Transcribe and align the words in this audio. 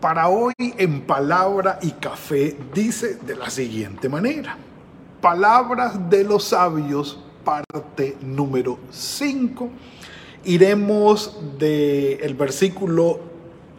para 0.00 0.28
hoy 0.28 0.54
en 0.58 1.02
Palabra 1.02 1.78
y 1.82 1.90
Café 1.92 2.56
dice 2.74 3.16
de 3.16 3.36
la 3.36 3.50
siguiente 3.50 4.08
manera. 4.08 4.56
Palabras 5.20 6.08
de 6.08 6.24
los 6.24 6.44
sabios, 6.44 7.22
parte 7.44 8.16
número 8.22 8.78
5. 8.90 9.68
Iremos 10.44 11.38
del 11.58 12.34
versículo 12.34 13.20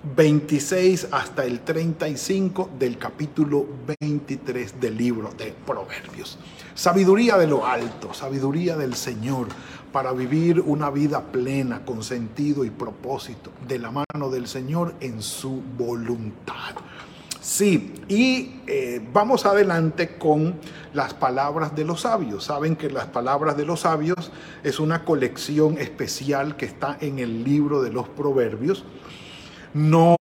26 0.03 1.09
hasta 1.11 1.45
el 1.45 1.59
35 1.59 2.71
del 2.79 2.97
capítulo 2.97 3.67
23 3.99 4.79
del 4.81 4.97
libro 4.97 5.31
de 5.37 5.53
Proverbios. 5.65 6.39
Sabiduría 6.73 7.37
de 7.37 7.47
lo 7.47 7.65
alto, 7.65 8.13
sabiduría 8.13 8.75
del 8.75 8.95
Señor 8.95 9.47
para 9.91 10.11
vivir 10.13 10.59
una 10.61 10.89
vida 10.89 11.21
plena, 11.31 11.85
con 11.85 12.03
sentido 12.03 12.65
y 12.65 12.71
propósito, 12.71 13.51
de 13.67 13.77
la 13.77 13.91
mano 13.91 14.29
del 14.31 14.47
Señor 14.47 14.95
en 15.01 15.21
su 15.21 15.61
voluntad. 15.77 16.75
Sí, 17.39 17.93
y 18.07 18.61
eh, 18.67 19.01
vamos 19.13 19.45
adelante 19.45 20.17
con 20.17 20.55
las 20.93 21.13
palabras 21.13 21.75
de 21.75 21.85
los 21.85 22.01
sabios. 22.01 22.45
Saben 22.45 22.75
que 22.75 22.89
las 22.89 23.07
palabras 23.07 23.57
de 23.57 23.65
los 23.65 23.81
sabios 23.81 24.31
es 24.63 24.79
una 24.79 25.03
colección 25.03 25.77
especial 25.77 26.55
que 26.55 26.65
está 26.65 26.97
en 27.01 27.19
el 27.19 27.43
libro 27.43 27.81
de 27.81 27.91
los 27.91 28.07
proverbios. 28.09 28.85
No 29.73 30.15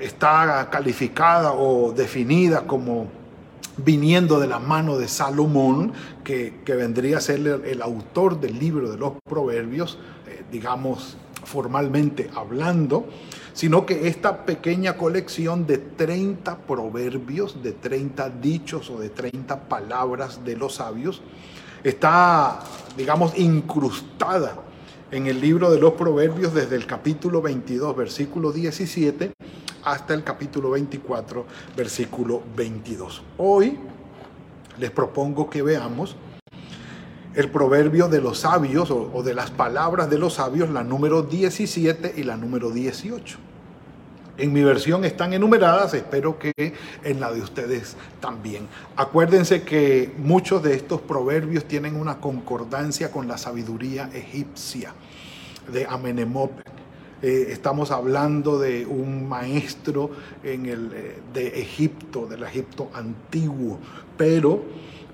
está 0.00 0.68
calificada 0.70 1.52
o 1.52 1.92
definida 1.92 2.66
como 2.66 3.06
viniendo 3.76 4.40
de 4.40 4.48
la 4.48 4.58
mano 4.58 4.98
de 4.98 5.08
Salomón, 5.08 5.92
que, 6.24 6.52
vendría 6.66 7.18
a 7.18 7.20
ser 7.20 7.62
el, 7.64 7.82
autor 7.82 8.40
del 8.40 8.58
libro 8.58 8.90
de 8.90 8.98
los 8.98 9.12
proverbios, 9.24 9.98
eh, 10.26 10.42
digamos 10.50 11.16
formalmente 11.44 12.28
hablando, 12.34 13.06
sino 13.54 13.86
que 13.86 14.08
esta 14.08 14.44
pequeña 14.44 14.96
colección 14.96 15.66
de 15.66 15.78
30 15.78 16.58
proverbios, 16.58 17.62
de 17.62 17.72
30 17.72 18.28
dichos 18.30 18.90
o 18.90 18.98
de 18.98 19.08
30 19.08 19.68
palabras 19.68 20.44
de 20.44 20.56
los 20.56 20.74
sabios, 20.74 21.22
está, 21.82 22.60
digamos, 22.96 23.38
incrustada 23.38 24.56
en 25.10 25.26
el 25.26 25.40
libro 25.40 25.70
de 25.70 25.78
los 25.78 25.94
proverbios 25.94 26.52
desde 26.52 26.76
el 26.76 26.86
capítulo 26.86 27.40
22, 27.40 27.96
versículo 27.96 28.52
17, 28.52 29.32
hasta 29.84 30.14
el 30.14 30.22
capítulo 30.22 30.70
24, 30.70 31.46
versículo 31.76 32.42
22. 32.56 33.22
Hoy 33.38 33.78
les 34.78 34.90
propongo 34.90 35.48
que 35.48 35.62
veamos 35.62 36.16
el 37.34 37.50
proverbio 37.50 38.08
de 38.08 38.20
los 38.20 38.40
sabios 38.40 38.90
o, 38.90 39.22
de 39.22 39.34
las 39.34 39.50
palabras 39.50 40.10
de 40.10 40.18
los 40.18 40.34
sabios, 40.34 40.70
la 40.70 40.82
número 40.82 41.22
17 41.22 42.14
y 42.16 42.24
la 42.24 42.36
número 42.36 42.70
18. 42.70 43.38
En 44.38 44.52
mi 44.52 44.62
versión 44.62 45.04
están 45.04 45.32
enumeradas, 45.32 45.94
espero 45.94 46.38
que 46.38 46.52
en 47.04 47.20
la 47.20 47.32
de 47.32 47.40
ustedes 47.40 47.96
también. 48.20 48.68
Acuérdense 48.96 49.62
que 49.62 50.12
muchos 50.16 50.62
de 50.62 50.74
estos 50.74 51.00
proverbios 51.00 51.64
tienen 51.64 51.96
una 51.96 52.20
concordancia 52.20 53.10
con 53.10 53.26
la 53.28 53.36
sabiduría 53.36 54.08
egipcia 54.14 54.94
de 55.72 55.86
Amenemop 55.86 56.52
eh, 57.20 57.48
estamos 57.50 57.90
hablando 57.90 58.60
de 58.60 58.86
un 58.86 59.28
maestro 59.28 60.10
en 60.44 60.66
el, 60.66 60.92
eh, 60.94 61.18
de 61.34 61.60
Egipto, 61.60 62.26
del 62.26 62.44
Egipto 62.44 62.90
antiguo, 62.94 63.80
pero 64.16 64.62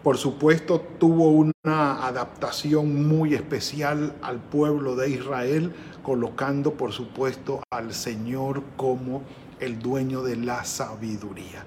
por 0.05 0.19
supuesto 0.19 0.83
tuvo 1.01 1.31
una 1.31 2.07
adaptación 2.07 3.09
muy 3.09 3.33
especial 3.33 4.15
al 4.21 4.39
pueblo 4.39 4.97
de 4.97 5.09
Israel, 5.09 5.73
colocando 6.03 6.75
por 6.75 6.93
supuesto 6.93 7.63
al 7.71 7.95
Señor 7.95 8.63
como 8.77 9.23
el 9.61 9.79
dueño 9.79 10.23
de 10.23 10.37
la 10.37 10.63
sabiduría. 10.65 11.65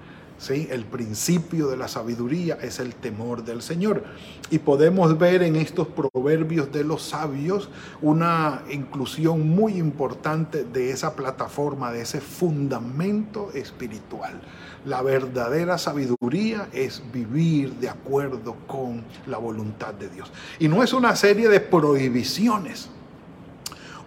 El 0.49 0.85
principio 0.85 1.67
de 1.67 1.77
la 1.77 1.87
sabiduría 1.87 2.59
es 2.61 2.79
el 2.79 2.93
temor 2.93 3.43
del 3.43 3.63
Señor. 3.63 4.03
Y 4.51 4.59
podemos 4.59 5.17
ver 5.17 5.41
en 5.41 5.55
estos 5.55 5.87
proverbios 5.87 6.71
de 6.71 6.83
los 6.83 7.01
sabios 7.01 7.69
una 8.03 8.61
inclusión 8.69 9.49
muy 9.49 9.79
importante 9.79 10.63
de 10.63 10.91
esa 10.91 11.15
plataforma, 11.15 11.91
de 11.91 12.01
ese 12.01 12.21
fundamento 12.21 13.49
espiritual. 13.55 14.39
La 14.87 15.01
verdadera 15.01 15.77
sabiduría 15.77 16.69
es 16.71 17.03
vivir 17.11 17.73
de 17.73 17.89
acuerdo 17.89 18.55
con 18.67 19.03
la 19.25 19.37
voluntad 19.37 19.93
de 19.93 20.07
Dios. 20.07 20.31
Y 20.59 20.69
no 20.69 20.81
es 20.81 20.93
una 20.93 21.13
serie 21.17 21.49
de 21.49 21.59
prohibiciones 21.59 22.87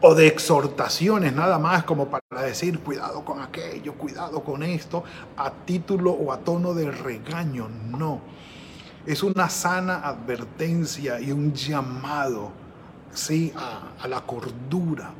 o 0.00 0.14
de 0.14 0.26
exhortaciones 0.26 1.34
nada 1.34 1.58
más 1.58 1.84
como 1.84 2.08
para 2.08 2.44
decir 2.46 2.78
cuidado 2.78 3.22
con 3.26 3.42
aquello, 3.42 3.92
cuidado 3.92 4.42
con 4.42 4.62
esto, 4.62 5.04
a 5.36 5.50
título 5.50 6.12
o 6.12 6.32
a 6.32 6.38
tono 6.38 6.72
de 6.72 6.90
regaño, 6.90 7.68
no. 7.68 8.22
Es 9.04 9.22
una 9.22 9.50
sana 9.50 9.96
advertencia 10.08 11.20
y 11.20 11.30
un 11.30 11.52
llamado 11.52 12.52
¿sí? 13.12 13.52
a, 13.54 14.02
a 14.02 14.08
la 14.08 14.22
cordura 14.22 15.12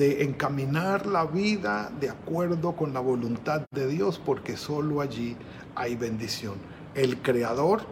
de 0.00 0.22
encaminar 0.22 1.04
la 1.04 1.26
vida 1.26 1.92
de 2.00 2.08
acuerdo 2.08 2.74
con 2.74 2.94
la 2.94 3.00
voluntad 3.00 3.66
de 3.70 3.86
Dios, 3.86 4.18
porque 4.18 4.56
solo 4.56 5.02
allí 5.02 5.36
hay 5.74 5.94
bendición. 5.94 6.54
El 6.94 7.18
Creador, 7.18 7.82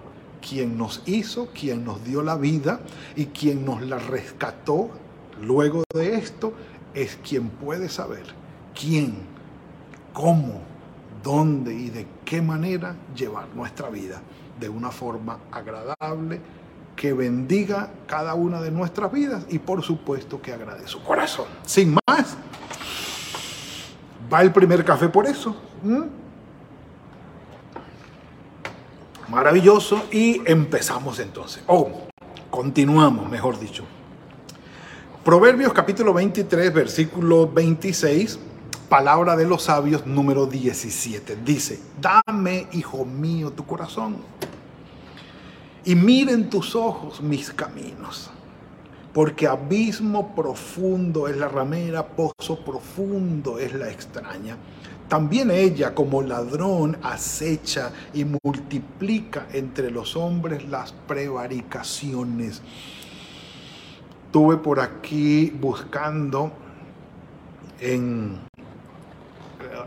quien 0.41 0.79
nos 0.79 1.03
hizo, 1.05 1.49
quien 1.49 1.85
nos 1.85 2.03
dio 2.03 2.23
la 2.23 2.37
vida 2.37 2.81
y 3.15 3.27
quien 3.27 3.63
nos 3.67 3.83
la 3.83 3.99
rescató 3.99 4.89
luego 5.43 5.85
de 5.95 6.15
esto 6.15 6.55
es 6.95 7.17
quien 7.17 7.51
puede 7.51 7.91
saber 7.91 8.25
quién, 8.75 9.13
cómo, 10.15 10.63
dónde 11.23 11.75
y 11.75 11.91
de 11.91 12.07
qué 12.25 12.41
manera 12.41 12.97
llevar 13.15 13.49
nuestra 13.55 13.91
vida 13.91 14.23
de 14.59 14.71
una 14.71 14.91
forma 14.91 15.41
agradable, 15.53 16.41
que 16.98 17.12
bendiga 17.12 17.91
cada 18.09 18.34
una 18.34 18.60
de 18.60 18.72
nuestras 18.72 19.10
vidas 19.12 19.47
y 19.48 19.60
por 19.60 19.82
supuesto 19.82 20.42
que 20.42 20.53
agrade 20.53 20.86
su 20.88 21.00
corazón. 21.03 21.47
Sin 21.64 21.94
más, 21.94 22.36
va 24.31 24.42
el 24.42 24.53
primer 24.53 24.84
café 24.84 25.09
por 25.09 25.26
eso. 25.26 25.56
Maravilloso 29.28 30.06
y 30.10 30.42
empezamos 30.44 31.20
entonces. 31.20 31.62
Oh, 31.69 31.88
continuamos, 32.50 33.30
mejor 33.30 33.60
dicho. 33.60 33.84
Proverbios 35.25 35.72
capítulo 35.72 36.12
23, 36.12 36.75
versículo 36.75 37.48
26, 37.48 38.41
palabra 38.88 39.36
de 39.36 39.47
los 39.47 39.62
sabios 39.62 40.04
número 40.04 40.47
17. 40.47 41.36
Dice, 41.44 41.80
dame, 42.00 42.66
hijo 42.72 43.04
mío, 43.04 43.53
tu 43.53 43.65
corazón 43.65 44.16
y 45.88 45.94
miren 45.94 46.50
tus 46.50 46.76
ojos 46.76 47.22
mis 47.22 47.50
caminos, 47.50 48.28
porque 49.15 49.47
abismo 49.47 50.34
profundo 50.34 51.28
es 51.28 51.37
la 51.38 51.49
ramera, 51.49 52.06
pozo 52.06 52.62
profundo 52.62 53.59
es 53.59 53.72
la 53.72 53.88
extraña. 53.88 54.59
También 55.09 55.50
ella 55.50 55.94
como 55.94 56.21
ladrón 56.21 56.98
acecha 57.03 57.91
y 58.13 58.27
multiplica 58.27 59.47
entre 59.54 59.91
los 59.91 60.15
hombres 60.15 60.68
las 60.68 60.92
prevaricaciones 60.92 62.60
estuve 64.27 64.59
por 64.59 64.80
aquí 64.80 65.51
buscando 65.59 66.53
en 67.80 68.39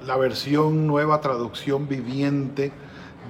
la 0.04 0.18
versión 0.18 0.88
nueva 0.88 1.22
traducción 1.22 1.88
viviente, 1.88 2.72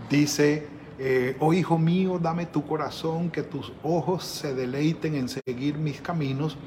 dice, 0.09 0.70
eh, 1.03 1.35
oh 1.39 1.51
hijo 1.51 1.79
mío, 1.79 2.19
dame 2.21 2.45
tu 2.45 2.63
corazón, 2.63 3.31
que 3.31 3.41
tus 3.41 3.73
ojos 3.81 4.23
se 4.23 4.53
deleiten 4.53 5.15
en 5.15 5.29
seguir 5.29 5.79
mis 5.79 5.99
caminos, 5.99 6.57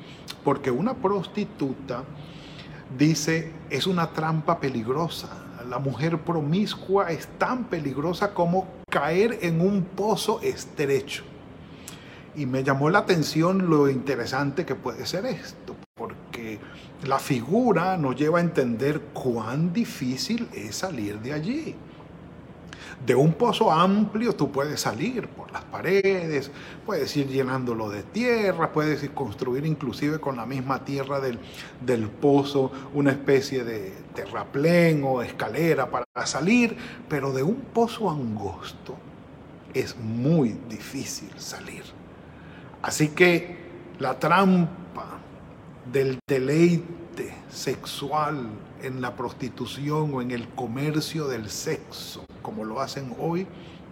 porque 0.42 0.72
una 0.72 0.94
prostituta, 0.94 2.02
dice, 2.98 3.52
es 3.70 3.86
una 3.86 4.08
trampa 4.08 4.58
peligrosa. 4.58 5.28
La 5.70 5.78
mujer 5.78 6.18
promiscua 6.18 7.12
es 7.12 7.28
tan 7.38 7.66
peligrosa 7.66 8.34
como 8.34 8.66
caer 8.90 9.38
en 9.42 9.60
un 9.60 9.84
pozo 9.84 10.40
estrecho. 10.40 11.22
Y 12.34 12.44
me 12.44 12.64
llamó 12.64 12.90
la 12.90 12.98
atención 12.98 13.70
lo 13.70 13.88
interesante 13.88 14.66
que 14.66 14.74
puede 14.74 15.06
ser 15.06 15.26
esto, 15.26 15.76
porque 15.94 16.58
la 17.06 17.20
figura 17.20 17.96
nos 17.96 18.16
lleva 18.16 18.38
a 18.38 18.42
entender 18.42 19.00
cuán 19.12 19.72
difícil 19.72 20.48
es 20.52 20.74
salir 20.74 21.20
de 21.20 21.32
allí. 21.32 21.76
De 23.04 23.14
un 23.14 23.34
pozo 23.34 23.70
amplio 23.70 24.34
tú 24.34 24.50
puedes 24.50 24.80
salir 24.80 25.28
por 25.28 25.52
las 25.52 25.62
paredes, 25.64 26.50
puedes 26.86 27.14
ir 27.16 27.28
llenándolo 27.28 27.90
de 27.90 28.02
tierra, 28.02 28.72
puedes 28.72 29.02
ir 29.02 29.10
construir 29.12 29.66
inclusive 29.66 30.18
con 30.18 30.36
la 30.36 30.46
misma 30.46 30.84
tierra 30.84 31.20
del, 31.20 31.38
del 31.84 32.08
pozo 32.08 32.72
una 32.94 33.10
especie 33.10 33.62
de 33.62 33.92
terraplén 34.14 35.02
o 35.04 35.20
escalera 35.20 35.90
para 35.90 36.06
salir, 36.24 36.76
pero 37.08 37.32
de 37.32 37.42
un 37.42 37.56
pozo 37.56 38.10
angosto 38.10 38.96
es 39.74 39.96
muy 39.96 40.56
difícil 40.70 41.30
salir. 41.36 41.82
Así 42.80 43.08
que 43.08 43.64
la 43.98 44.18
trampa 44.18 45.18
del 45.92 46.18
deleite 46.26 47.34
sexual 47.50 48.48
en 48.84 49.00
la 49.00 49.16
prostitución 49.16 50.12
o 50.14 50.22
en 50.22 50.30
el 50.30 50.48
comercio 50.48 51.26
del 51.26 51.48
sexo, 51.50 52.24
como 52.42 52.64
lo 52.64 52.80
hacen 52.80 53.14
hoy, 53.18 53.46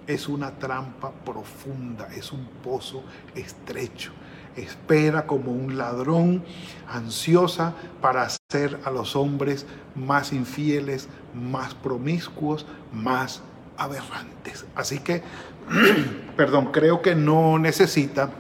es 0.06 0.28
una 0.28 0.58
trampa 0.58 1.10
profunda, 1.24 2.08
es 2.14 2.32
un 2.32 2.46
pozo 2.62 3.02
estrecho. 3.34 4.12
Espera 4.56 5.26
como 5.26 5.52
un 5.52 5.78
ladrón 5.78 6.44
ansiosa 6.88 7.74
para 8.00 8.24
hacer 8.24 8.80
a 8.84 8.90
los 8.90 9.16
hombres 9.16 9.66
más 9.94 10.32
infieles, 10.32 11.08
más 11.34 11.74
promiscuos, 11.74 12.66
más 12.92 13.42
aberrantes. 13.78 14.66
Así 14.74 14.98
que, 14.98 15.22
perdón, 16.36 16.66
creo 16.70 17.00
que 17.00 17.14
no 17.14 17.58
necesita 17.58 18.30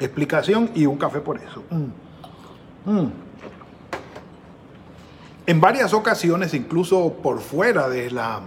explicación 0.00 0.70
y 0.74 0.86
un 0.86 0.96
café 0.96 1.20
por 1.20 1.38
eso. 1.38 1.62
Mm. 1.70 2.90
Mm. 2.90 3.12
En 5.46 5.60
varias 5.60 5.92
ocasiones, 5.92 6.54
incluso 6.54 7.12
por 7.22 7.38
fuera 7.38 7.90
de 7.90 8.10
la, 8.10 8.40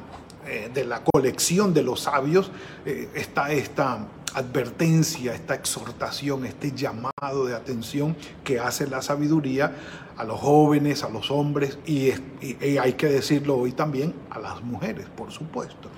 eh, 0.48 0.72
de 0.74 0.84
la 0.84 1.04
colección 1.04 1.72
de 1.72 1.84
los 1.84 2.02
sabios, 2.02 2.50
eh, 2.88 3.08
está 3.14 3.52
esta 3.52 4.08
advertencia, 4.34 5.36
esta 5.36 5.54
exhortación, 5.54 6.44
este 6.46 6.72
llamado 6.72 7.46
de 7.46 7.56
atención 7.56 8.16
que 8.44 8.60
hace 8.60 8.88
la 8.88 9.04
sabiduría 9.04 9.76
a 10.18 10.24
los 10.24 10.40
jóvenes, 10.40 11.04
a 11.04 11.10
los 11.10 11.30
hombres 11.30 11.78
y, 11.86 12.10
y 12.42 12.78
hay 12.80 12.94
que 12.94 13.08
decirlo 13.08 13.58
hoy 13.58 13.74
también 13.74 14.16
a 14.32 14.40
las 14.40 14.64
mujeres, 14.64 15.06
por 15.16 15.32
supuesto, 15.32 15.90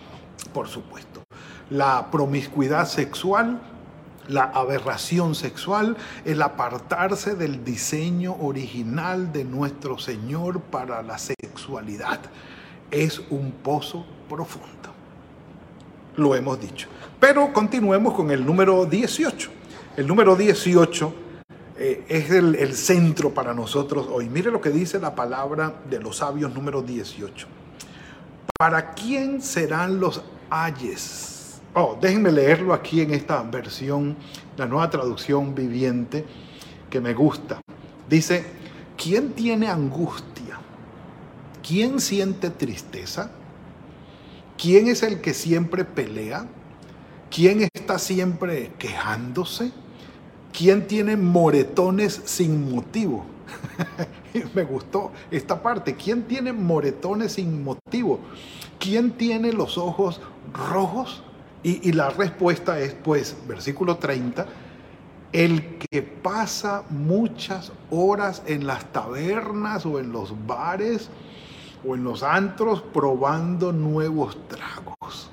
por 0.54 0.68
supuesto. 0.68 1.24
La 1.70 2.12
promiscuidad 2.12 2.86
sexual 2.86 3.62
la 4.30 4.44
aberración 4.44 5.36
sexual, 5.36 5.98
el 6.24 6.42
apartarse 6.42 7.36
del 7.36 7.64
diseño 7.64 8.36
original 8.40 9.34
de 9.34 9.44
nuestro 9.44 9.98
Señor 9.98 10.62
para 10.62 11.04
la 11.04 11.18
sexualidad. 11.18 12.20
Es 12.92 13.22
un 13.30 13.52
pozo 13.52 14.06
profundo. 14.30 14.68
Lo 16.16 16.36
hemos 16.36 16.60
dicho. 16.60 16.88
Pero 17.20 17.52
continuemos 17.52 18.14
con 18.14 18.32
el 18.32 18.46
número 18.46 18.86
18. 18.86 19.50
El 19.98 20.08
número 20.08 20.36
18 20.36 21.14
eh, 21.78 22.06
es 22.08 22.30
el, 22.30 22.56
el, 22.56 22.76
centro 22.76 23.34
para 23.34 23.54
nosotros 23.54 24.08
hoy. 24.10 24.30
Mire 24.30 24.52
lo 24.52 24.62
que 24.62 24.70
dice 24.70 25.00
la 25.00 25.16
palabra 25.16 25.82
de 25.90 26.00
los 26.00 26.18
sabios 26.18 26.54
número 26.54 26.82
18. 26.82 27.48
¿Para 28.58 28.94
quién 28.94 29.42
serán 29.42 30.00
los 30.00 30.22
ayes? 30.50 31.39
Oh, 31.76 31.98
déjenme 32.02 32.32
leerlo 32.32 32.74
aquí 32.74 33.02
en 33.02 33.14
esta 33.14 33.44
versión, 33.44 34.16
la 34.58 34.66
nueva 34.66 34.90
traducción 34.90 35.54
viviente, 35.54 36.26
que 36.90 37.00
me 37.00 37.14
gusta. 37.14 37.62
Dice, 38.10 38.44
¿quién 38.98 39.34
tiene 39.34 39.68
angustia? 39.68 40.60
¿Quién 41.66 42.00
siente 42.00 42.50
tristeza? 42.50 43.30
¿Quién 44.58 44.88
es 44.88 45.04
el 45.04 45.22
que 45.22 45.36
siempre 45.36 45.86
pelea? 45.86 46.48
¿Quién 47.30 47.70
está 47.72 48.00
siempre 48.00 48.72
quejándose? 48.80 49.72
¿Quién 50.52 50.88
tiene 50.88 51.16
moretones 51.16 52.20
sin 52.26 52.72
motivo? 52.72 53.26
Me 54.56 54.64
gustó 54.64 55.12
esta 55.30 55.62
parte. 55.62 55.96
¿Quién 55.96 56.24
tiene 56.24 56.52
moretones 56.52 57.34
sin 57.34 57.64
motivo? 57.64 58.20
¿Quién 58.80 59.12
tiene 59.12 59.54
los 59.54 59.78
ojos 59.78 60.20
rojos? 60.52 61.24
Y, 61.62 61.92
la 61.92 62.10
respuesta 62.10 62.80
es, 62.80 62.94
pues, 62.94 63.36
versículo 63.46 63.98
30, 63.98 64.46
el 65.34 65.78
que 65.78 66.02
pasa 66.02 66.84
muchas 66.90 67.74
horas 67.92 68.42
en 68.46 68.66
las 68.66 68.86
tabernas 68.94 69.86
o 69.86 70.00
en 70.00 70.12
los 70.12 70.34
bares 70.48 71.10
o 71.86 71.96
en 71.96 72.04
los 72.06 72.24
antros 72.24 72.82
probando 72.82 73.74
nuevos 73.74 74.38
tragos, 74.48 75.30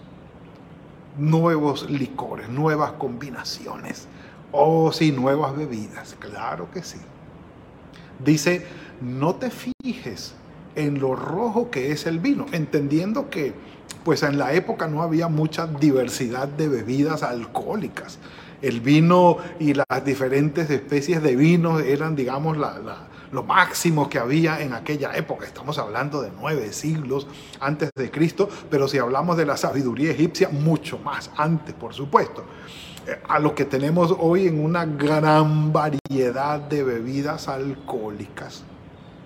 nuevos 1.16 1.88
licores, 1.88 2.48
nuevas 2.48 2.92
combinaciones. 2.92 4.08
oh, 4.50 4.90
sí, 4.90 5.12
nuevas 5.12 5.56
bebidas, 5.56 6.16
claro 6.18 6.70
que 6.72 6.82
sí. 6.82 6.98
Dice, 8.24 8.66
no 9.00 9.36
te 9.36 9.50
fijes 9.50 10.34
en 10.74 10.98
lo 10.98 11.14
rojo 11.14 11.70
que 11.70 11.92
es 11.92 12.06
el 12.06 12.18
vino, 12.18 12.46
entendiendo 12.52 13.28
que 13.30 13.54
pues 14.06 14.22
en 14.22 14.38
la 14.38 14.52
época 14.52 14.86
no 14.86 15.02
había 15.02 15.26
mucha 15.26 15.66
diversidad 15.66 16.46
de 16.46 16.68
bebidas 16.68 17.24
alcohólicas. 17.24 18.20
El 18.62 18.80
vino 18.80 19.38
y 19.58 19.74
las 19.74 20.04
diferentes 20.04 20.70
especies 20.70 21.24
de 21.24 21.34
vino 21.34 21.80
eran, 21.80 22.14
digamos, 22.14 22.56
lo 23.32 23.42
máximo 23.42 24.08
que 24.08 24.20
había 24.20 24.60
en 24.60 24.74
aquella 24.74 25.16
época. 25.16 25.44
Estamos 25.44 25.76
hablando 25.78 26.22
de 26.22 26.30
nueve 26.40 26.72
siglos 26.72 27.26
antes 27.58 27.90
de 27.96 28.08
Cristo, 28.12 28.48
pero 28.70 28.86
si 28.86 28.98
hablamos 28.98 29.36
de 29.36 29.44
la 29.44 29.56
sabiduría 29.56 30.12
egipcia, 30.12 30.50
mucho 30.50 31.00
más 31.00 31.32
antes, 31.36 31.74
por 31.74 31.92
supuesto. 31.92 32.44
Eh, 33.08 33.20
a 33.28 33.40
lo 33.40 33.56
que 33.56 33.64
tenemos 33.64 34.14
hoy 34.20 34.46
en 34.46 34.64
una 34.64 34.86
gran 34.86 35.72
variedad 35.72 36.60
de 36.60 36.84
bebidas 36.84 37.48
alcohólicas. 37.48 38.62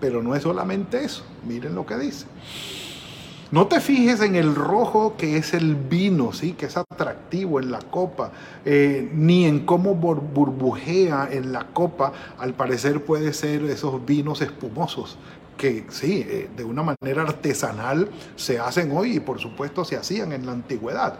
Pero 0.00 0.22
no 0.22 0.34
es 0.34 0.42
solamente 0.42 1.04
eso, 1.04 1.22
miren 1.46 1.74
lo 1.74 1.84
que 1.84 1.98
dice. 1.98 2.24
No 3.52 3.67
te 3.67 3.81
fijes 3.81 4.20
en 4.20 4.37
el 4.37 4.55
rojo 4.55 5.17
que 5.17 5.37
es 5.37 5.55
el 5.55 5.75
vino, 5.75 6.32
¿sí? 6.32 6.52
que 6.52 6.67
es 6.67 6.76
atractivo 6.76 7.58
en 7.58 7.73
la 7.73 7.81
copa, 7.81 8.31
eh, 8.64 9.11
ni 9.12 9.44
en 9.44 9.67
cómo 9.67 9.97
burbujea 9.97 11.29
en 11.32 11.50
la 11.50 11.67
copa. 11.67 12.12
Al 12.38 12.55
parecer 12.55 13.05
puede 13.05 13.32
ser 13.32 13.64
esos 13.64 14.06
vinos 14.06 14.41
espumosos 14.41 15.19
que 15.56 15.85
sí, 15.91 16.25
eh, 16.29 16.49
de 16.56 16.62
una 16.62 16.85
manera 16.85 17.23
artesanal 17.23 18.08
se 18.37 18.61
hacen 18.61 18.97
hoy 18.97 19.17
y 19.17 19.20
por 19.20 19.41
supuesto 19.41 19.85
se 19.85 19.97
hacían 19.97 20.32
en 20.32 20.47
la 20.47 20.52
antigüedad. 20.52 21.19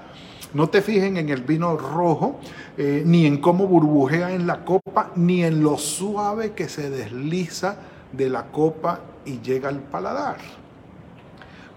No 0.55 0.69
te 0.69 0.83
fijes 0.83 1.05
en 1.05 1.29
el 1.31 1.43
vino 1.43 1.77
rojo, 1.77 2.39
eh, 2.79 3.03
ni 3.05 3.27
en 3.27 3.39
cómo 3.39 3.67
burbujea 3.67 4.33
en 4.33 4.47
la 4.47 4.65
copa, 4.65 5.11
ni 5.17 5.43
en 5.43 5.65
lo 5.65 5.79
suave 5.79 6.53
que 6.53 6.69
se 6.69 6.91
desliza 6.91 7.77
de 8.13 8.31
la 8.31 8.53
copa 8.53 9.01
y 9.25 9.41
llega 9.41 9.69
al 9.69 9.81
paladar 9.81 10.60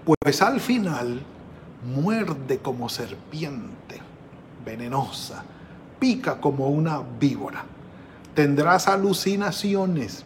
pues 0.05 0.41
al 0.41 0.59
final 0.59 1.21
muerde 1.95 2.57
como 2.59 2.89
serpiente 2.89 4.01
venenosa, 4.65 5.43
pica 5.99 6.39
como 6.39 6.67
una 6.67 7.01
víbora. 7.19 7.65
Tendrás 8.33 8.87
alucinaciones 8.87 10.25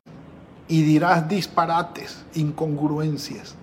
y 0.67 0.81
dirás 0.83 1.27
disparates, 1.27 2.25
incongruencias. 2.35 3.55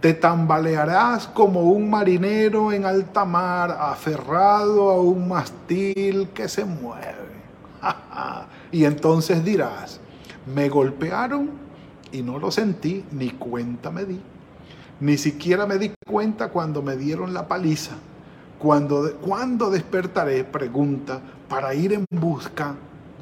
Te 0.00 0.14
tambalearás 0.14 1.26
como 1.26 1.62
un 1.62 1.90
marinero 1.90 2.72
en 2.72 2.86
alta 2.86 3.24
mar, 3.24 3.76
aferrado 3.78 4.90
a 4.90 5.00
un 5.00 5.28
mastil 5.28 6.28
que 6.28 6.48
se 6.48 6.64
mueve. 6.64 7.30
y 8.72 8.84
entonces 8.84 9.44
dirás, 9.44 10.00
me 10.54 10.68
golpearon 10.68 11.50
y 12.12 12.22
no 12.22 12.38
lo 12.38 12.50
sentí, 12.50 13.04
ni 13.12 13.30
cuenta 13.30 13.90
me 13.90 14.04
di. 14.04 14.20
Ni 15.00 15.16
siquiera 15.16 15.66
me 15.66 15.78
di 15.78 15.92
cuenta 16.06 16.48
cuando 16.48 16.82
me 16.82 16.96
dieron 16.96 17.32
la 17.32 17.48
paliza. 17.48 17.92
Cuando, 18.58 19.16
¿Cuándo 19.16 19.70
despertaré? 19.70 20.44
Pregunta, 20.44 21.20
para 21.48 21.74
ir 21.74 21.94
en 21.94 22.04
busca 22.10 22.74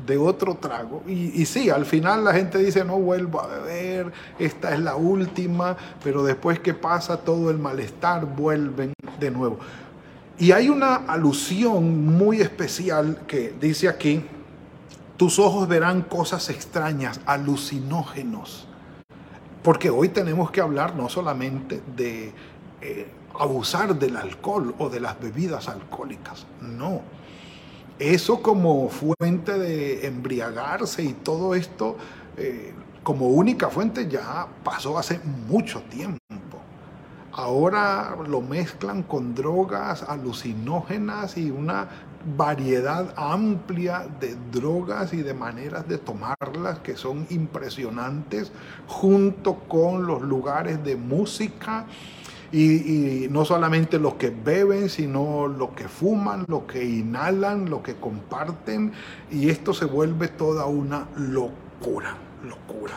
de 0.07 0.19
otro 0.19 0.57
trago. 0.57 1.03
Y, 1.07 1.41
y, 1.41 1.47
sí, 1.47 1.71
al 1.71 1.87
final 1.87 2.25
la 2.25 2.33
gente 2.33 2.59
dice, 2.59 2.85
no 2.85 2.99
vuelvo 2.99 3.41
a 3.41 3.47
beber, 3.47 4.13
esta 4.39 4.75
es 4.75 4.81
la 4.81 4.97
última, 4.97 5.77
pero 6.03 6.25
después 6.25 6.59
que 6.59 6.75
pasa 6.75 7.19
todo 7.19 7.51
el 7.51 7.59
malestar, 7.59 8.25
vuelven 8.25 8.93
de 9.21 9.31
nuevo. 9.31 9.59
Y 10.39 10.53
hay 10.53 10.69
una 10.69 10.97
alusión 10.97 12.07
muy 12.07 12.41
especial 12.41 13.23
que 13.27 13.53
dice 13.61 13.89
aquí, 13.89 14.25
tus 15.17 15.41
ojos 15.41 15.67
verán 15.67 16.03
cosas 16.03 16.49
extrañas, 16.49 17.21
alucinógenos. 17.27 18.68
Porque 19.63 19.91
hoy 19.91 20.09
tenemos 20.09 20.51
que 20.51 20.61
hablar 20.61 20.95
no 20.95 21.09
solamente 21.09 21.83
de 21.97 22.33
eh, 22.81 23.07
abusar 23.39 23.99
del 23.99 24.17
alcohol 24.17 24.75
o 24.79 24.89
de 24.89 25.01
las 25.01 25.21
bebidas 25.21 25.69
alcohólicas, 25.69 26.47
no. 26.61 27.03
Eso 27.99 28.43
como 28.43 28.89
fuente 28.89 29.59
de 29.59 30.07
embriagarse 30.07 31.03
y 31.03 31.13
todo 31.13 31.55
esto, 31.55 31.97
eh, 32.37 32.73
como 33.03 33.29
única 33.29 33.69
fuente 33.69 34.09
ya 34.09 34.47
pasó 34.63 34.99
hace 34.99 35.19
mucho 35.49 35.83
tiempo. 35.83 36.19
Ahora 37.39 38.17
lo 38.29 38.41
mezclan 38.41 39.05
con 39.05 39.33
drogas 39.33 40.03
alucinógenas 40.03 41.39
y 41.39 41.53
una 41.53 41.87
variedad 42.37 43.15
amplia 43.17 44.09
de 44.19 44.35
drogas 44.51 45.13
y 45.13 45.19
de 45.23 45.35
maneras 45.35 45.87
de 45.87 45.99
tomarlas 45.99 46.81
que 46.81 46.97
son 46.97 47.29
impresionantes, 47.31 48.51
junto 48.89 49.55
con 49.69 50.05
los 50.05 50.21
lugares 50.23 50.83
de 50.83 50.97
música. 50.97 51.87
Y, 52.51 53.29
no 53.31 53.45
solamente 53.45 54.01
los 54.01 54.15
que 54.15 54.31
beben, 54.31 54.89
sino 54.89 55.47
los 55.47 55.71
que 55.71 55.87
fuman, 55.87 56.45
los 56.49 56.65
que 56.65 56.85
inhalan, 56.85 57.71
los 57.71 57.83
que 57.83 57.95
comparten. 57.95 58.91
Y 59.31 59.49
esto 59.49 59.73
se 59.73 59.85
vuelve 59.85 60.27
toda 60.27 60.67
una 60.67 61.07
locura, 61.17 62.17
locura. 62.43 62.95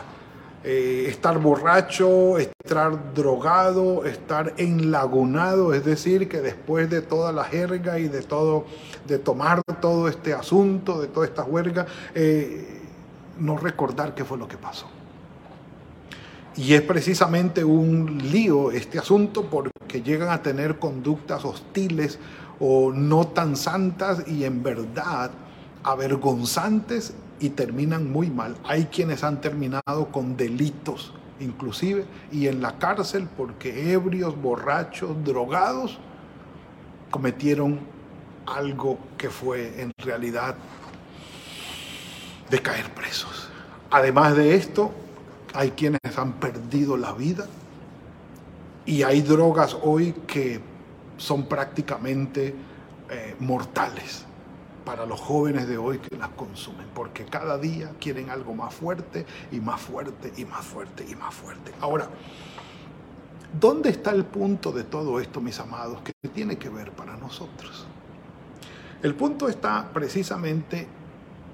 Eh, 0.64 1.06
estar 1.08 1.38
borracho, 1.40 2.38
estar 2.38 3.14
drogado, 3.14 4.04
estar 4.04 4.54
enlagunado, 4.58 5.74
es 5.74 5.84
decir, 5.84 6.28
que 6.28 6.40
después 6.40 6.88
de 6.88 7.02
toda 7.02 7.32
la 7.32 7.42
jerga 7.42 7.98
y 7.98 8.06
de 8.06 8.22
todo, 8.22 8.66
de 9.08 9.18
tomar 9.18 9.62
todo 9.80 10.06
este 10.06 10.32
asunto, 10.32 11.00
de 11.00 11.08
toda 11.08 11.26
esta 11.26 11.42
huelga, 11.42 11.86
eh, 12.14 12.80
no 13.40 13.56
recordar 13.56 14.14
qué 14.14 14.24
fue 14.24 14.38
lo 14.38 14.46
que 14.46 14.56
pasó. 14.56 14.86
Y 16.54 16.74
es 16.74 16.82
precisamente 16.82 17.64
un 17.64 18.18
lío 18.30 18.70
este 18.70 19.00
asunto 19.00 19.48
porque 19.50 20.02
llegan 20.02 20.30
a 20.30 20.42
tener 20.42 20.78
conductas 20.78 21.44
hostiles 21.44 22.20
o 22.60 22.92
no 22.92 23.26
tan 23.26 23.56
santas 23.56 24.28
y 24.28 24.44
en 24.44 24.62
verdad 24.62 25.32
avergonzantes 25.82 27.14
y 27.42 27.50
terminan 27.50 28.10
muy 28.10 28.30
mal. 28.30 28.56
Hay 28.64 28.84
quienes 28.86 29.24
han 29.24 29.40
terminado 29.40 30.08
con 30.12 30.36
delitos 30.36 31.12
inclusive 31.40 32.04
y 32.30 32.46
en 32.46 32.62
la 32.62 32.78
cárcel 32.78 33.28
porque 33.36 33.92
ebrios, 33.92 34.40
borrachos, 34.40 35.24
drogados 35.24 35.98
cometieron 37.10 37.80
algo 38.46 38.96
que 39.18 39.28
fue 39.28 39.82
en 39.82 39.92
realidad 39.98 40.54
de 42.48 42.62
caer 42.62 42.94
presos. 42.94 43.48
Además 43.90 44.36
de 44.36 44.54
esto, 44.54 44.92
hay 45.52 45.72
quienes 45.72 46.00
han 46.16 46.34
perdido 46.34 46.96
la 46.96 47.12
vida 47.12 47.46
y 48.86 49.02
hay 49.02 49.20
drogas 49.20 49.76
hoy 49.82 50.12
que 50.28 50.60
son 51.16 51.46
prácticamente 51.46 52.54
eh, 53.10 53.34
mortales 53.40 54.26
para 54.84 55.06
los 55.06 55.20
jóvenes 55.20 55.68
de 55.68 55.78
hoy 55.78 55.98
que 55.98 56.16
las 56.16 56.30
consumen, 56.30 56.86
porque 56.94 57.24
cada 57.24 57.58
día 57.58 57.92
quieren 58.00 58.30
algo 58.30 58.54
más 58.54 58.74
fuerte 58.74 59.26
y 59.50 59.60
más 59.60 59.80
fuerte 59.80 60.32
y 60.36 60.44
más 60.44 60.64
fuerte 60.64 61.06
y 61.08 61.14
más 61.14 61.34
fuerte. 61.34 61.72
Ahora, 61.80 62.08
¿dónde 63.58 63.90
está 63.90 64.10
el 64.10 64.24
punto 64.24 64.72
de 64.72 64.84
todo 64.84 65.20
esto, 65.20 65.40
mis 65.40 65.58
amados, 65.58 66.00
que 66.02 66.12
tiene 66.28 66.56
que 66.56 66.68
ver 66.68 66.92
para 66.92 67.16
nosotros? 67.16 67.86
El 69.02 69.14
punto 69.14 69.48
está 69.48 69.90
precisamente 69.92 70.86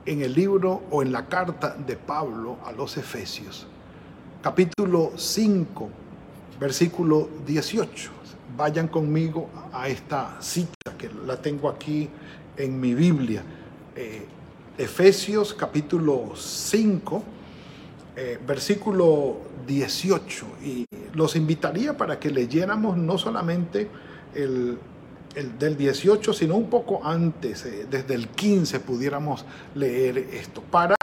en 0.05 0.23
el 0.23 0.35
libro 0.35 0.83
o 0.91 1.03
en 1.03 1.13
la 1.13 1.27
carta 1.27 1.75
de 1.75 1.97
Pablo 1.97 2.59
a 2.65 2.73
los 2.73 2.97
Efesios, 2.97 3.67
capítulo 4.43 5.13
5, 5.17 5.91
versículo 6.59 7.29
18. 7.47 8.11
Vayan 8.57 8.89
conmigo 8.89 9.49
a 9.73 9.89
esta 9.89 10.37
cita 10.41 10.97
que 10.99 11.11
la 11.27 11.41
tengo 11.41 11.69
aquí 11.69 12.09
en 12.59 12.79
mi 12.81 12.95
Biblia. 12.95 13.43
Eh, 13.97 14.27
Efesios 14.77 15.55
capítulo 15.55 16.33
5, 16.37 17.23
eh, 18.17 18.39
versículo 18.47 19.39
18. 19.67 20.47
Y 20.65 20.87
los 21.15 21.37
invitaría 21.37 21.97
para 21.97 22.19
que 22.19 22.31
leyéramos 22.31 22.97
no 22.97 23.17
solamente 23.17 23.89
el, 24.35 24.79
del 25.59 25.77
18, 25.77 26.33
sino 26.33 26.57
un 26.57 26.69
poco 26.69 27.05
antes, 27.05 27.65
eh, 27.65 27.87
desde 27.91 28.15
el 28.15 28.29
15 28.29 28.81
pudiéramos 28.81 29.45
leer 29.75 30.19
esto, 30.19 30.63
para 30.63 30.97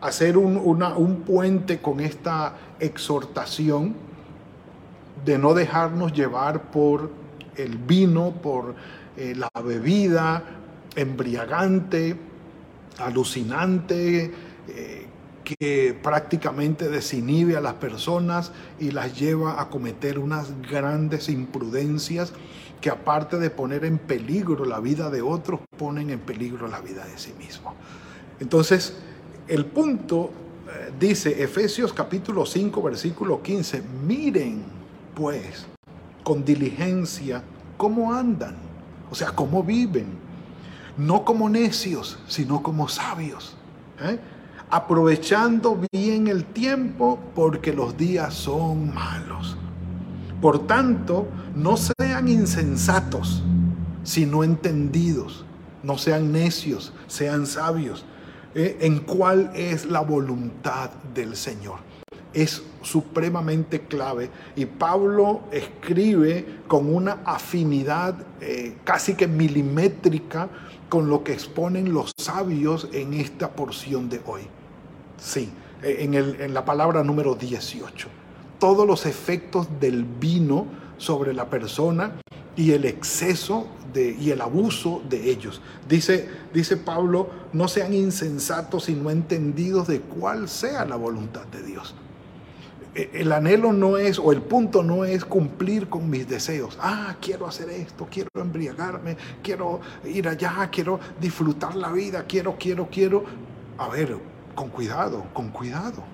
hacer 0.00 0.36
un, 0.36 0.56
un 0.56 1.20
puente 1.20 1.78
con 1.78 2.00
esta 2.00 2.56
exhortación 2.80 3.94
de 5.24 5.38
no 5.38 5.54
dejarnos 5.54 6.12
llevar 6.12 6.70
por 6.72 7.10
el 7.56 7.76
vino, 7.76 8.32
por 8.42 8.74
la 9.16 9.50
bebida, 9.62 10.61
embriagante, 10.96 12.16
alucinante, 12.98 14.32
eh, 14.68 15.06
que 15.44 15.98
prácticamente 16.00 16.88
desinhibe 16.88 17.56
a 17.56 17.60
las 17.60 17.74
personas 17.74 18.52
y 18.78 18.90
las 18.92 19.18
lleva 19.18 19.60
a 19.60 19.68
cometer 19.68 20.18
unas 20.18 20.52
grandes 20.62 21.28
imprudencias 21.28 22.32
que 22.80 22.90
aparte 22.90 23.38
de 23.38 23.50
poner 23.50 23.84
en 23.84 23.98
peligro 23.98 24.64
la 24.64 24.80
vida 24.80 25.10
de 25.10 25.22
otros, 25.22 25.60
ponen 25.76 26.10
en 26.10 26.20
peligro 26.20 26.68
la 26.68 26.80
vida 26.80 27.04
de 27.04 27.18
sí 27.18 27.32
mismo. 27.38 27.74
Entonces, 28.40 28.96
el 29.48 29.66
punto 29.66 30.30
eh, 30.68 30.92
dice 30.98 31.42
Efesios 31.42 31.92
capítulo 31.92 32.46
5, 32.46 32.82
versículo 32.82 33.42
15, 33.42 33.82
miren 34.06 34.64
pues 35.14 35.66
con 36.24 36.44
diligencia 36.44 37.42
cómo 37.76 38.12
andan, 38.12 38.56
o 39.10 39.14
sea, 39.14 39.30
cómo 39.30 39.62
viven 39.62 40.06
no 40.96 41.24
como 41.24 41.48
necios, 41.48 42.18
sino 42.26 42.62
como 42.62 42.88
sabios, 42.88 43.56
¿eh? 44.00 44.18
aprovechando 44.70 45.78
bien 45.92 46.28
el 46.28 46.44
tiempo 46.44 47.18
porque 47.34 47.72
los 47.72 47.96
días 47.96 48.34
son 48.34 48.94
malos. 48.94 49.56
Por 50.40 50.66
tanto, 50.66 51.28
no 51.54 51.76
sean 51.76 52.28
insensatos, 52.28 53.42
sino 54.02 54.42
entendidos, 54.42 55.44
no 55.82 55.98
sean 55.98 56.32
necios, 56.32 56.92
sean 57.06 57.46
sabios, 57.46 58.04
¿eh? 58.54 58.78
en 58.80 59.00
cuál 59.00 59.50
es 59.54 59.86
la 59.86 60.00
voluntad 60.00 60.90
del 61.14 61.36
Señor. 61.36 61.91
Es 62.32 62.62
supremamente 62.82 63.82
clave 63.82 64.30
y 64.56 64.66
Pablo 64.66 65.42
escribe 65.52 66.60
con 66.66 66.92
una 66.92 67.20
afinidad 67.24 68.16
eh, 68.40 68.76
casi 68.84 69.14
que 69.14 69.26
milimétrica 69.26 70.48
con 70.88 71.08
lo 71.08 71.24
que 71.24 71.32
exponen 71.32 71.92
los 71.92 72.12
sabios 72.16 72.88
en 72.92 73.14
esta 73.14 73.50
porción 73.52 74.08
de 74.08 74.20
hoy. 74.26 74.42
Sí, 75.16 75.50
en, 75.82 76.14
en 76.14 76.54
la 76.54 76.64
palabra 76.64 77.02
número 77.02 77.34
18. 77.34 78.08
Todos 78.58 78.86
los 78.86 79.06
efectos 79.06 79.68
del 79.80 80.04
vino 80.04 80.66
sobre 80.98 81.32
la 81.32 81.48
persona 81.48 82.12
y 82.56 82.72
el 82.72 82.84
exceso 82.84 83.66
de, 83.92 84.16
y 84.18 84.30
el 84.30 84.40
abuso 84.40 85.02
de 85.08 85.30
ellos. 85.30 85.60
Dice, 85.88 86.28
dice 86.52 86.76
Pablo, 86.76 87.30
no 87.52 87.68
sean 87.68 87.94
insensatos 87.94 88.88
y 88.88 88.94
no 88.94 89.10
entendidos 89.10 89.88
de 89.88 90.00
cuál 90.00 90.48
sea 90.48 90.84
la 90.84 90.96
voluntad 90.96 91.46
de 91.46 91.62
Dios. 91.62 91.94
Eh, 92.94 93.10
el 93.14 93.32
anhelo 93.32 93.72
no 93.72 93.96
es, 93.96 94.18
o 94.18 94.32
el 94.32 94.42
punto 94.42 94.82
no 94.82 95.04
es 95.04 95.24
cumplir 95.24 95.88
con 95.88 96.10
mis 96.10 96.28
deseos. 96.28 96.78
Ah, 96.80 97.16
quiero 97.20 97.46
hacer 97.46 97.70
esto, 97.70 98.06
quiero 98.10 98.28
embriagarme, 98.34 99.16
quiero 99.42 99.80
ir 100.04 100.28
allá, 100.28 100.68
quiero 100.70 101.00
disfrutar 101.20 101.74
la 101.74 101.90
vida, 101.90 102.24
quiero, 102.26 102.56
quiero, 102.58 102.88
quiero. 102.90 103.24
A 103.78 103.88
ver, 103.88 104.16
con 104.54 104.68
cuidado, 104.68 105.24
con 105.32 105.48
cuidado. 105.48 106.04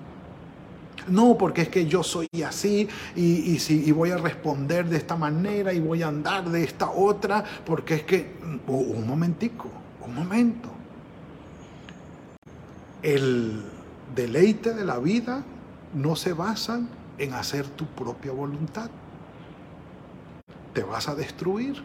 No, 1.07 1.37
porque 1.37 1.63
es 1.63 1.69
que 1.69 1.85
yo 1.85 2.03
soy 2.03 2.27
así 2.45 2.87
y, 3.15 3.57
si, 3.59 3.83
y 3.85 3.91
voy 3.91 4.11
a 4.11 4.17
responder 4.17 4.87
de 4.87 4.97
esta 4.97 5.15
manera 5.15 5.73
y 5.73 5.79
voy 5.79 6.03
a 6.03 6.07
andar 6.07 6.49
de 6.49 6.63
esta 6.63 6.91
otra, 6.91 7.43
porque 7.65 7.95
es 7.95 8.03
que, 8.03 8.35
mm, 8.41 8.71
un 8.71 9.07
momentico, 9.07 9.69
un 10.05 10.13
momento. 10.13 10.69
El 13.01 13.63
deleite 14.13 14.73
de 14.73 14.85
la 14.85 14.99
vida 14.99 15.43
no 15.93 16.15
se 16.15 16.33
basan 16.33 16.89
en 17.17 17.33
hacer 17.33 17.67
tu 17.67 17.85
propia 17.85 18.31
voluntad. 18.31 18.89
Te 20.73 20.83
vas 20.83 21.09
a 21.09 21.15
destruir, 21.15 21.81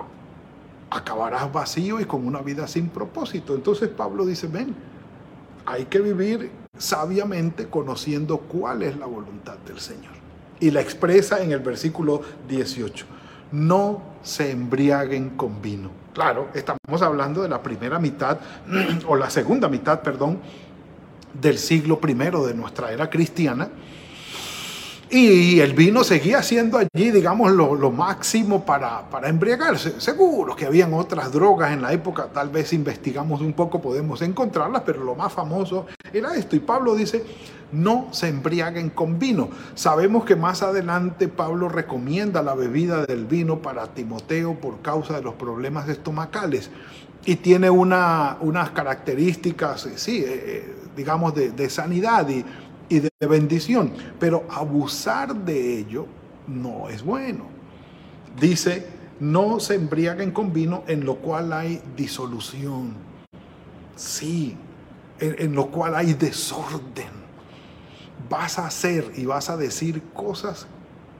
acabarás 0.90 1.52
vacío 1.52 2.00
y 2.00 2.04
con 2.04 2.26
una 2.26 2.40
vida 2.40 2.66
sin 2.66 2.88
propósito. 2.88 3.54
Entonces 3.54 3.88
Pablo 3.88 4.24
dice, 4.26 4.46
ven, 4.46 4.74
hay 5.66 5.86
que 5.86 6.00
vivir 6.00 6.50
sabiamente 6.76 7.68
conociendo 7.68 8.38
cuál 8.38 8.82
es 8.82 8.96
la 8.96 9.06
voluntad 9.06 9.56
del 9.66 9.80
Señor. 9.80 10.12
Y 10.60 10.70
la 10.70 10.80
expresa 10.80 11.42
en 11.42 11.52
el 11.52 11.60
versículo 11.60 12.22
18, 12.48 13.06
no 13.52 14.02
se 14.22 14.50
embriaguen 14.50 15.30
con 15.30 15.60
vino. 15.60 15.90
Claro, 16.12 16.48
estamos 16.54 17.02
hablando 17.02 17.42
de 17.42 17.48
la 17.48 17.62
primera 17.62 17.98
mitad, 17.98 18.38
o 19.08 19.16
la 19.16 19.30
segunda 19.30 19.68
mitad, 19.68 20.00
perdón, 20.00 20.38
del 21.40 21.58
siglo 21.58 22.00
primero 22.00 22.46
de 22.46 22.54
nuestra 22.54 22.92
era 22.92 23.10
cristiana, 23.10 23.68
Y 25.10 25.60
el 25.60 25.74
vino 25.74 26.02
seguía 26.02 26.42
siendo 26.42 26.78
allí, 26.78 27.10
digamos, 27.12 27.52
lo, 27.52 27.90
máximo 27.92 28.64
para, 28.64 29.08
para, 29.10 29.28
embriagarse. 29.28 30.00
Seguro 30.00 30.56
que 30.56 30.66
habían 30.66 30.92
otras 30.92 31.30
drogas 31.30 31.72
en 31.72 31.82
la 31.82 31.92
época, 31.92 32.30
tal 32.32 32.48
vez 32.48 32.72
investigamos 32.72 33.40
un 33.40 33.52
poco, 33.52 33.80
podemos 33.80 34.22
encontrarlas, 34.22 34.82
pero 34.84 35.04
lo 35.04 35.14
más 35.14 35.32
famoso 35.32 35.86
era 36.12 36.34
esto. 36.34 36.56
Y 36.56 36.60
Pablo 36.60 36.96
dice, 36.96 37.22
no 37.74 38.08
se 38.12 38.28
embriaguen 38.28 38.90
con 38.90 39.18
vino. 39.18 39.50
Sabemos 39.74 40.24
que 40.24 40.36
más 40.36 40.62
adelante 40.62 41.28
Pablo 41.28 41.68
recomienda 41.68 42.42
la 42.42 42.54
bebida 42.54 43.04
del 43.04 43.26
vino 43.26 43.60
para 43.60 43.88
Timoteo 43.88 44.54
por 44.54 44.80
causa 44.80 45.16
de 45.16 45.22
los 45.22 45.34
problemas 45.34 45.88
estomacales. 45.88 46.70
Y 47.26 47.36
tiene 47.36 47.70
una, 47.70 48.36
unas 48.40 48.70
características, 48.70 49.88
sí, 49.96 50.18
eh, 50.18 50.24
eh, 50.26 50.74
digamos, 50.94 51.34
de, 51.34 51.70
sanidad 51.70 52.28
y 52.28 52.44
y 52.88 53.00
de 53.00 53.10
bendición, 53.26 53.92
pero 54.18 54.44
abusar 54.50 55.34
de 55.34 55.78
ello 55.78 56.06
no 56.46 56.88
es 56.88 57.02
bueno. 57.02 57.46
Dice, 58.38 58.86
no 59.20 59.60
se 59.60 59.74
embriaguen 59.76 60.32
con 60.32 60.52
vino 60.52 60.84
en 60.86 61.04
lo 61.04 61.16
cual 61.16 61.52
hay 61.52 61.80
disolución. 61.96 62.94
Sí, 63.96 64.56
en, 65.18 65.54
lo 65.54 65.68
cual 65.68 65.94
hay 65.94 66.14
desorden. 66.14 67.24
Vas 68.28 68.58
a 68.58 68.66
hacer 68.66 69.12
y 69.16 69.24
vas 69.24 69.50
a 69.50 69.56
decir 69.56 70.02
cosas 70.12 70.66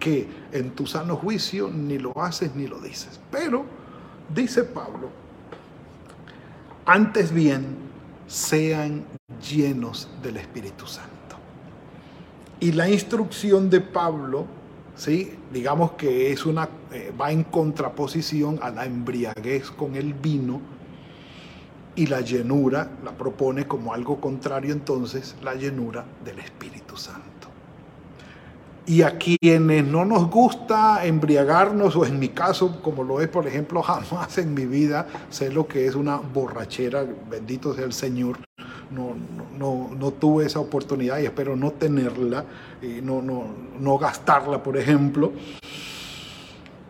que 0.00 0.28
en 0.52 0.70
tu 0.70 0.86
sano 0.86 1.16
juicio 1.16 1.70
ni 1.70 1.98
lo 1.98 2.20
haces 2.20 2.54
ni 2.54 2.66
lo 2.66 2.80
dices. 2.80 3.20
Pero, 3.30 3.64
dice 4.34 4.64
Pablo, 4.64 5.10
antes 6.86 7.32
bien 7.32 7.76
sean 8.26 9.04
llenos 9.48 10.08
del 10.22 10.36
Espíritu 10.36 10.86
Santo. 10.86 11.10
Y 12.60 12.72
la 12.72 12.88
instrucción 12.88 13.68
de 13.68 13.80
Pablo, 13.80 14.46
¿sí? 14.96 15.34
digamos 15.52 15.92
que 15.92 16.32
es 16.32 16.46
una, 16.46 16.68
eh, 16.92 17.12
va 17.18 17.30
en 17.30 17.44
contraposición 17.44 18.58
a 18.62 18.70
la 18.70 18.86
embriaguez 18.86 19.70
con 19.70 19.96
el 19.96 20.14
vino 20.14 20.60
y 21.96 22.06
la 22.06 22.20
llenura, 22.20 22.90
la 23.04 23.12
propone 23.12 23.66
como 23.66 23.94
algo 23.94 24.20
contrario 24.20 24.72
entonces, 24.72 25.36
la 25.42 25.54
llenura 25.54 26.04
del 26.24 26.38
Espíritu 26.40 26.96
Santo. 26.96 27.33
Y 28.86 29.00
a 29.00 29.16
quienes 29.16 29.84
no 29.84 30.04
nos 30.04 30.30
gusta 30.30 31.06
embriagarnos, 31.06 31.96
o 31.96 32.04
en 32.04 32.18
mi 32.18 32.28
caso, 32.28 32.82
como 32.82 33.02
lo 33.02 33.20
es, 33.20 33.28
por 33.28 33.46
ejemplo, 33.46 33.82
jamás 33.82 34.36
en 34.38 34.52
mi 34.52 34.66
vida 34.66 35.06
sé 35.30 35.50
lo 35.50 35.66
que 35.66 35.86
es 35.86 35.94
una 35.94 36.16
borrachera, 36.16 37.04
bendito 37.30 37.74
sea 37.74 37.84
el 37.84 37.94
Señor, 37.94 38.38
no, 38.90 39.14
no, 39.58 39.90
no, 39.96 40.10
tuve 40.12 40.44
esa 40.44 40.60
oportunidad 40.60 41.18
y 41.18 41.24
espero 41.24 41.56
no 41.56 41.72
tenerla, 41.72 42.44
y 42.82 43.00
no, 43.00 43.22
no, 43.22 43.46
no 43.80 43.98
gastarla, 43.98 44.62
por 44.62 44.76
ejemplo. 44.76 45.32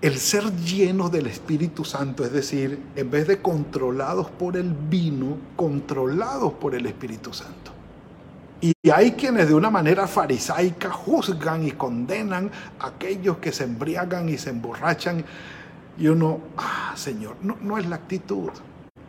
El 0.01 0.19
ser 0.19 0.55
llenos 0.57 1.11
del 1.13 1.29
Espíritu 1.29 1.85
Santo, 1.85 2.25
es 2.25 2.33
decir, 2.33 2.79
en 2.95 3.11
vez 3.11 3.27
de 3.27 3.41
controlados 3.41 4.31
por 4.31 4.57
el 4.57 4.73
vino, 4.73 5.39
controlados 5.57 6.53
por 6.55 6.75
el 6.75 6.85
Espíritu 6.87 7.33
Santo. 7.33 7.74
Y 8.65 8.91
hay 8.91 9.13
quienes 9.13 9.49
de 9.49 9.55
una 9.55 9.69
manera 9.69 10.07
farisaica 10.07 10.91
juzgan 10.91 11.67
y 11.67 11.73
condenan 11.73 12.51
a 12.81 12.87
aquellos 12.87 13.37
que 13.37 13.53
se 13.53 13.65
embriagan 13.65 14.31
y 14.31 14.39
se 14.39 14.49
emborrachan. 14.49 15.23
Y 15.99 16.09
uno, 16.09 16.41
ah, 16.57 16.95
Señor, 16.97 17.37
no, 17.43 17.59
no 17.61 17.77
es 17.77 17.85
la 17.85 17.97
actitud. 17.97 18.49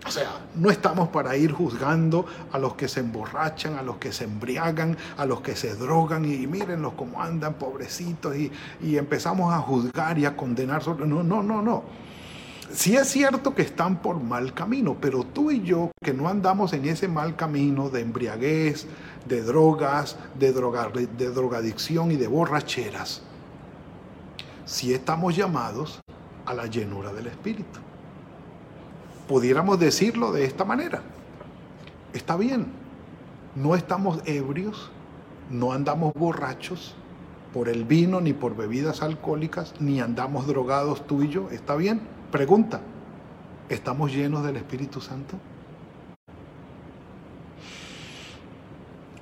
O 0.06 0.12
sea, 0.12 0.42
no 0.56 0.70
estamos 0.70 1.08
para 1.08 1.38
ir 1.38 1.54
juzgando 1.54 2.26
a 2.52 2.60
los 2.60 2.76
que 2.76 2.90
se 2.90 3.00
emborrachan, 3.00 3.76
a 3.76 3.82
los 3.82 3.96
que 3.96 4.12
se 4.12 4.26
embriagan, 4.26 4.98
a 5.16 5.26
los 5.26 5.40
que 5.40 5.56
se 5.56 5.74
drogan 5.76 6.26
y 6.26 6.46
mírenlos 6.48 6.92
cómo 6.94 7.22
andan, 7.22 7.54
pobrecitos, 7.54 8.36
y, 8.36 8.52
empezamos 8.98 9.54
a 9.54 9.60
juzgar 9.60 10.20
y 10.20 10.26
a 10.26 10.36
condenar. 10.36 10.86
No, 10.86 11.24
no, 11.24 11.42
no, 11.42 11.62
no. 11.62 11.84
Sí 12.76 12.96
es 12.96 13.08
cierto 13.08 13.56
que 13.56 13.62
están 13.62 14.02
por 14.02 14.22
mal 14.22 14.54
camino, 14.54 14.98
pero 15.00 15.24
tú 15.24 15.50
y 15.50 15.64
yo 15.64 15.92
que 16.04 16.14
no 16.14 16.28
andamos 16.28 16.74
en 16.74 16.86
ese 16.86 17.08
mal 17.08 17.36
camino 17.36 17.90
de 17.90 18.02
embriaguez, 18.02 18.86
de 19.26 19.42
drogas, 19.42 20.18
de, 20.38 20.52
de 20.52 21.32
drogadicción 21.32 22.12
y 22.12 22.18
de 22.18 22.28
borracheras, 22.28 23.24
sí 24.66 24.94
estamos 24.94 25.36
llamados 25.36 26.02
a 26.46 26.54
la 26.54 26.68
llenura 26.68 27.14
del 27.14 27.28
Espíritu 27.28 27.80
pudiéramos 29.28 29.80
decirlo 29.80 30.32
de 30.32 30.46
esta 30.46 30.66
manera. 30.66 31.02
Está 32.14 32.38
bien, 32.38 32.68
no 33.56 33.76
estamos 33.76 34.22
ebrios, 34.26 34.92
no 35.50 35.74
andamos 35.74 36.14
borrachos 36.14 36.96
por 37.54 37.70
el 37.70 37.86
vino 37.86 38.22
ni 38.22 38.34
por 38.34 38.56
bebidas 38.56 39.02
alcohólicas, 39.02 39.74
ni 39.80 40.00
andamos 40.00 40.48
drogados 40.48 41.06
tú 41.08 41.24
y 41.24 41.30
yo. 41.30 41.50
¿Está 41.52 41.76
bien? 41.76 42.02
Pregunta, 42.36 42.82
¿estamos 43.70 44.12
llenos 44.12 44.44
del 44.44 44.58
Espíritu 44.58 45.00
Santo? 45.00 45.38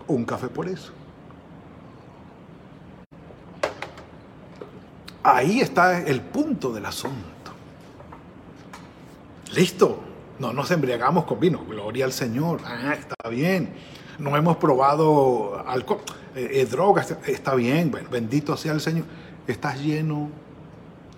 Un 0.08 0.26
café 0.26 0.48
por 0.48 0.68
eso. 0.68 0.92
Ahí 5.22 5.62
está 5.62 6.02
el 6.02 6.22
punto 6.22 6.74
del 6.74 6.88
asunto. 6.88 7.52
Listo, 9.54 10.02
no 10.40 10.52
nos 10.52 10.72
embriagamos 10.72 11.26
con 11.26 11.40
vino, 11.40 11.64
gloria 11.70 12.06
al 12.06 12.14
Señor, 12.14 12.62
ah, 12.66 12.96
está 12.98 13.30
bien. 13.30 13.76
No 14.18 14.36
hemos 14.36 14.58
probado 14.58 15.64
alcohol, 15.68 16.02
eh, 16.34 16.50
eh, 16.52 16.66
drogas, 16.66 17.16
está 17.28 17.54
bien, 17.54 17.92
bueno, 17.92 18.10
bendito 18.10 18.58
sea 18.58 18.72
el 18.72 18.82
Señor. 18.82 19.06
¿Estás 19.46 19.80
lleno 19.80 20.32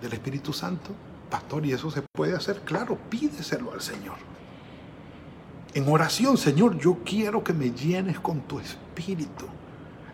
del 0.02 0.12
Espíritu 0.12 0.52
Santo, 0.52 0.90
pastor? 1.26 1.66
¿Y 1.66 1.72
eso 1.72 1.90
se 1.90 2.02
puede 2.02 2.34
hacer? 2.34 2.60
Claro, 2.64 2.98
pídeselo 3.10 3.72
al 3.72 3.80
Señor. 3.80 4.16
En 5.74 5.88
oración, 5.88 6.38
Señor, 6.38 6.78
yo 6.78 6.98
quiero 7.04 7.44
que 7.44 7.52
me 7.52 7.70
llenes 7.70 8.18
con 8.20 8.40
tu 8.40 8.58
Espíritu. 8.58 9.44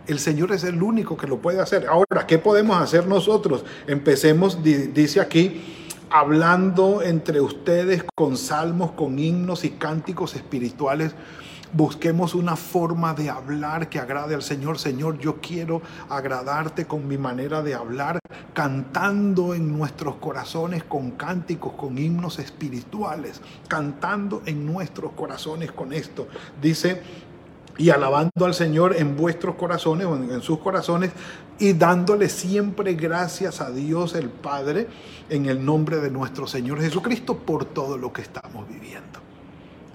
El 0.06 0.18
Señor 0.18 0.50
es 0.50 0.64
el 0.64 0.82
único 0.82 1.16
que 1.16 1.28
lo 1.28 1.38
puede 1.38 1.60
hacer. 1.60 1.86
Ahora, 1.86 2.26
¿qué 2.26 2.38
podemos 2.38 2.76
hacer 2.82 3.06
nosotros? 3.06 3.64
Empecemos, 3.86 4.58
dice 4.62 5.20
aquí, 5.20 5.62
hablando 6.10 7.02
entre 7.02 7.40
ustedes 7.40 8.04
con 8.16 8.36
salmos, 8.36 8.90
con 8.92 9.18
himnos 9.18 9.64
y 9.64 9.70
cánticos 9.70 10.34
espirituales. 10.34 11.14
Busquemos 11.74 12.34
una 12.34 12.54
forma 12.54 13.14
de 13.14 13.30
hablar 13.30 13.88
que 13.88 13.98
agrade 13.98 14.34
al 14.34 14.42
Señor. 14.42 14.78
Señor, 14.78 15.18
yo 15.18 15.40
quiero 15.40 15.80
agradarte 16.10 16.86
con 16.86 17.08
mi 17.08 17.16
manera 17.16 17.62
de 17.62 17.74
hablar, 17.74 18.18
cantando 18.52 19.54
en 19.54 19.74
nuestros 19.74 20.16
corazones 20.16 20.84
con 20.84 21.12
cánticos, 21.12 21.72
con 21.72 21.96
himnos 21.96 22.38
espirituales, 22.38 23.40
cantando 23.68 24.42
en 24.44 24.66
nuestros 24.66 25.12
corazones 25.12 25.72
con 25.72 25.94
esto. 25.94 26.28
Dice 26.60 27.00
y 27.78 27.88
alabando 27.88 28.44
al 28.44 28.52
Señor 28.52 28.94
en 28.96 29.16
vuestros 29.16 29.54
corazones 29.54 30.06
en 30.06 30.42
sus 30.42 30.58
corazones 30.58 31.10
y 31.58 31.72
dándole 31.72 32.28
siempre 32.28 32.92
gracias 32.92 33.62
a 33.62 33.70
Dios 33.70 34.14
el 34.14 34.28
Padre 34.28 34.88
en 35.30 35.46
el 35.46 35.64
nombre 35.64 35.96
de 35.96 36.10
nuestro 36.10 36.46
Señor 36.46 36.82
Jesucristo 36.82 37.38
por 37.38 37.64
todo 37.64 37.96
lo 37.96 38.12
que 38.12 38.20
estamos 38.20 38.68
viviendo. 38.68 39.20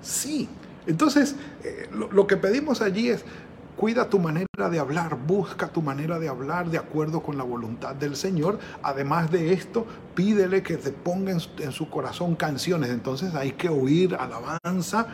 Sí, 0.02 0.50
entonces 0.88 1.36
eh, 1.64 1.90
lo, 1.94 2.28
que 2.28 2.38
pedimos 2.38 2.82
allí 2.82 3.10
es, 3.10 3.26
cuida 3.76 4.10
tu 4.10 4.20
manera 4.20 4.70
de 4.72 4.80
hablar, 4.80 5.18
busca 5.28 5.68
tu 5.68 5.82
manera 5.82 6.18
de 6.18 6.30
hablar 6.30 6.70
de 6.70 6.78
acuerdo 6.78 7.22
con 7.22 7.38
la 7.38 7.44
voluntad 7.44 7.94
del 7.94 8.16
Señor. 8.16 8.58
Además 8.82 9.30
de 9.30 9.54
esto, 9.54 9.86
pídele 10.16 10.64
que 10.64 10.78
te 10.78 10.92
ponga 10.92 11.32
en 11.32 11.72
su 11.72 11.90
corazón 11.90 12.36
canciones. 12.36 12.90
Entonces 12.90 13.36
hay 13.36 13.52
que 13.52 13.70
oír 13.70 14.16
alabanza, 14.16 15.08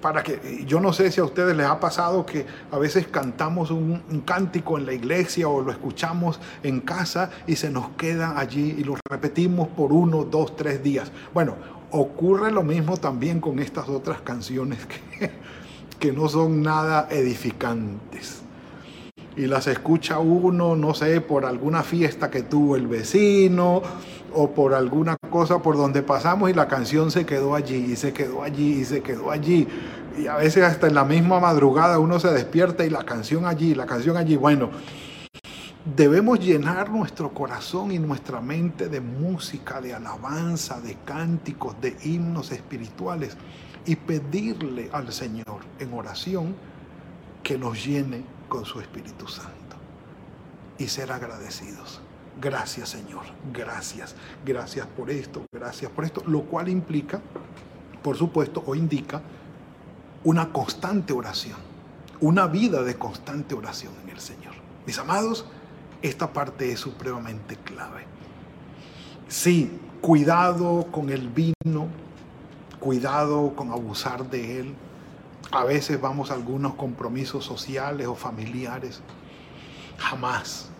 para 0.00 0.22
que, 0.22 0.64
yo 0.66 0.80
no 0.80 0.92
sé 0.92 1.10
si 1.10 1.20
a 1.20 1.24
ustedes 1.24 1.56
les 1.56 1.66
ha 1.66 1.78
pasado 1.78 2.24
que 2.24 2.46
a 2.70 2.78
veces 2.78 3.06
cantamos 3.08 3.70
un, 3.70 4.00
cántico 4.24 4.78
en 4.78 4.86
la 4.86 4.92
iglesia 4.92 5.48
o 5.48 5.60
lo 5.60 5.70
escuchamos 5.70 6.40
en 6.62 6.80
casa 6.80 7.30
y 7.46 7.56
se 7.56 7.70
nos 7.70 7.90
queda 7.90 8.38
allí 8.38 8.76
y 8.78 8.84
lo 8.84 8.96
repetimos 9.08 9.68
por 9.68 9.92
uno, 9.92 10.24
dos, 10.24 10.56
tres 10.56 10.82
días. 10.82 11.10
Bueno, 11.34 11.56
ocurre 11.92 12.50
lo 12.50 12.62
mismo 12.62 12.96
también 12.96 13.40
con 13.40 13.58
estas 13.58 13.88
otras 13.88 14.20
canciones 14.20 14.78
que, 14.86 15.30
que 15.98 16.12
no 16.12 16.28
son 16.28 16.62
nada 16.62 17.08
edificantes. 17.10 18.42
Y 19.36 19.46
las 19.46 19.66
escucha 19.68 20.18
uno, 20.18 20.76
no 20.76 20.92
sé, 20.94 21.20
por 21.20 21.44
alguna 21.44 21.82
fiesta 21.82 22.30
que 22.30 22.42
tuvo 22.42 22.76
el 22.76 22.86
vecino 22.86 23.82
o 24.32 24.50
por 24.50 24.74
alguna 24.74 25.16
cosa 25.30 25.60
por 25.60 25.76
donde 25.76 26.02
pasamos 26.02 26.50
y 26.50 26.54
la 26.54 26.68
canción 26.68 27.10
se 27.10 27.24
quedó 27.26 27.54
allí 27.54 27.92
y 27.92 27.96
se 27.96 28.12
quedó 28.12 28.42
allí 28.42 28.80
y 28.80 28.84
se 28.84 29.02
quedó 29.02 29.30
allí. 29.30 29.66
Y 30.18 30.26
a 30.26 30.36
veces 30.36 30.64
hasta 30.64 30.88
en 30.88 30.94
la 30.94 31.04
misma 31.04 31.40
madrugada 31.40 31.98
uno 31.98 32.18
se 32.18 32.28
despierta 32.28 32.84
y 32.84 32.90
la 32.90 33.04
canción 33.04 33.46
allí, 33.46 33.74
la 33.74 33.86
canción 33.86 34.16
allí. 34.16 34.36
Bueno, 34.36 34.70
debemos 35.84 36.40
llenar 36.40 36.90
nuestro 36.90 37.32
corazón 37.32 37.90
y 37.92 37.98
nuestra 37.98 38.40
mente 38.40 38.88
de 38.88 39.00
música, 39.00 39.80
de 39.80 39.94
alabanza, 39.94 40.80
de 40.80 40.96
cánticos, 41.04 41.80
de 41.80 41.96
himnos 42.04 42.52
espirituales 42.52 43.36
y 43.86 43.96
pedirle 43.96 44.90
al 44.92 45.12
Señor 45.12 45.60
en 45.78 45.92
oración 45.92 46.54
que 47.42 47.56
nos 47.56 47.84
llene 47.84 48.24
con 48.48 48.64
su 48.64 48.80
Espíritu 48.80 49.26
Santo. 49.26 49.58
y 50.78 50.88
ser 50.88 51.12
agradecidos. 51.12 52.00
Gracias 52.40 52.88
Señor, 52.88 53.24
gracias, 53.52 54.14
gracias 54.46 54.86
por 54.86 55.10
esto, 55.10 55.44
gracias 55.52 55.90
por 55.90 56.06
esto, 56.06 56.22
lo 56.26 56.44
cual 56.44 56.70
implica, 56.70 57.20
por 58.02 58.16
supuesto, 58.16 58.62
o 58.66 58.74
indica 58.74 59.20
una 60.24 60.50
constante 60.50 61.12
oración, 61.12 61.58
una 62.20 62.46
vida 62.46 62.82
de 62.82 62.96
constante 62.96 63.54
oración 63.54 63.92
en 64.04 64.08
el 64.08 64.20
Señor. 64.20 64.54
Mis 64.86 64.98
amados, 64.98 65.44
esta 66.02 66.32
parte 66.32 66.72
es 66.72 66.80
supremamente 66.80 67.56
clave. 67.56 68.04
Sí, 69.28 69.70
cuidado 70.00 70.86
con 70.90 71.10
el 71.10 71.28
vino, 71.28 71.88
cuidado 72.78 73.54
con 73.54 73.70
abusar 73.70 74.28
de 74.30 74.60
él. 74.60 74.74
A 75.52 75.64
veces 75.64 76.00
vamos 76.00 76.30
a 76.30 76.34
algunos 76.34 76.74
compromisos 76.74 77.44
sociales 77.44 78.06
o 78.06 78.14
familiares. 78.14 79.02
Jamás. 79.98 80.70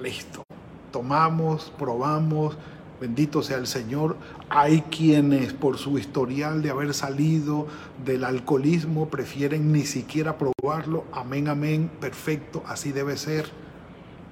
Listo. 0.00 0.44
Tomamos, 0.92 1.72
probamos, 1.76 2.56
bendito 3.00 3.42
sea 3.42 3.58
el 3.58 3.66
Señor. 3.66 4.16
Hay 4.48 4.82
quienes 4.82 5.52
por 5.52 5.76
su 5.76 5.98
historial 5.98 6.62
de 6.62 6.70
haber 6.70 6.94
salido 6.94 7.66
del 8.04 8.24
alcoholismo 8.24 9.08
prefieren 9.08 9.72
ni 9.72 9.84
siquiera 9.84 10.38
probarlo. 10.38 11.04
Amén, 11.12 11.48
amén, 11.48 11.90
perfecto, 12.00 12.62
así 12.66 12.92
debe 12.92 13.16
ser. 13.16 13.50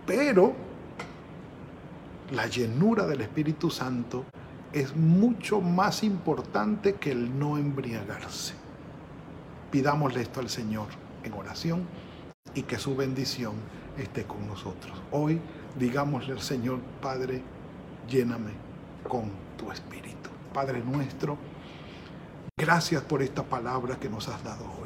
Pero 0.07 0.55
la 2.33 2.47
llenura 2.47 3.07
del 3.07 3.21
Espíritu 3.21 3.71
Santo 3.71 4.25
es 4.73 4.95
mucho 4.95 5.61
más 5.61 6.03
importante 6.03 6.95
que 6.95 7.13
el 7.13 7.39
no 7.39 7.59
embriagarse. 7.59 8.55
Pidámosle 9.71 10.23
esto 10.23 10.41
al 10.41 10.49
Señor 10.49 10.87
en 11.25 11.33
oración 11.33 11.87
y 12.55 12.63
que 12.63 12.79
su 12.79 12.95
bendición 12.95 13.55
esté 13.99 14.25
con 14.25 14.47
nosotros. 14.47 15.01
Hoy 15.11 15.41
digámosle 15.79 16.33
al 16.33 16.41
Señor, 16.41 16.81
Padre, 17.01 17.43
lléname 18.09 18.53
con 19.09 19.31
tu 19.57 19.71
Espíritu. 19.71 20.31
Padre 20.53 20.83
nuestro, 20.83 21.37
gracias 22.57 23.03
por 23.03 23.23
esta 23.23 23.43
palabra 23.43 23.97
que 23.97 24.09
nos 24.09 24.29
has 24.29 24.43
dado 24.43 24.65
hoy. 24.65 24.86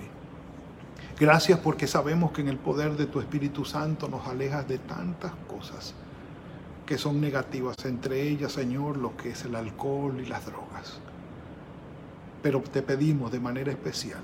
Gracias 1.20 1.59
porque 1.59 1.87
sabemos 1.87 2.33
que 2.33 2.40
en 2.40 2.48
el 2.48 2.56
poder 2.56 2.96
de 2.96 3.04
tu 3.04 3.20
Espíritu 3.20 3.66
Santo 3.66 4.09
nos 4.09 4.26
alejas 4.26 4.66
de 4.66 4.78
tantas 4.78 5.33
cosas 5.46 5.92
que 6.87 6.96
son 6.96 7.20
negativas, 7.20 7.76
entre 7.85 8.22
ellas, 8.26 8.52
Señor, 8.52 8.96
lo 8.96 9.14
que 9.18 9.33
es 9.33 9.44
el 9.44 9.54
alcohol 9.54 10.18
y 10.18 10.24
las 10.24 10.46
drogas. 10.46 10.98
Pero 12.42 12.62
te 12.62 12.80
pedimos 12.80 13.30
de 13.30 13.38
manera 13.38 13.70
especial 13.70 14.22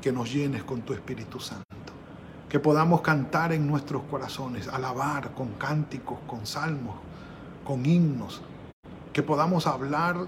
que 0.00 0.10
nos 0.10 0.32
llenes 0.32 0.64
con 0.64 0.80
tu 0.80 0.94
Espíritu 0.94 1.40
Santo, 1.40 1.92
que 2.48 2.58
podamos 2.58 3.02
cantar 3.02 3.52
en 3.52 3.66
nuestros 3.66 4.04
corazones, 4.04 4.66
alabar 4.66 5.34
con 5.34 5.48
cánticos, 5.58 6.20
con 6.26 6.46
salmos, 6.46 6.96
con 7.66 7.84
himnos, 7.84 8.40
que 9.12 9.22
podamos 9.22 9.66
hablar 9.66 10.26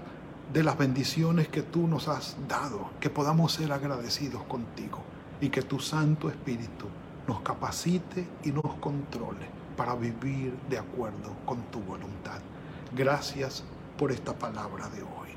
de 0.53 0.63
las 0.63 0.77
bendiciones 0.77 1.47
que 1.47 1.63
tú 1.63 1.87
nos 1.87 2.07
has 2.07 2.37
dado, 2.47 2.91
que 2.99 3.09
podamos 3.09 3.53
ser 3.53 3.71
agradecidos 3.71 4.43
contigo 4.43 4.99
y 5.41 5.49
que 5.49 5.63
tu 5.63 5.79
Santo 5.79 6.29
Espíritu 6.29 6.85
nos 7.27 7.41
capacite 7.41 8.27
y 8.43 8.51
nos 8.51 8.75
controle 8.75 9.47
para 9.75 9.95
vivir 9.95 10.55
de 10.69 10.77
acuerdo 10.77 11.35
con 11.45 11.63
tu 11.71 11.79
voluntad. 11.79 12.39
Gracias 12.95 13.63
por 13.97 14.11
esta 14.11 14.33
palabra 14.33 14.87
de 14.89 15.01
hoy. 15.01 15.29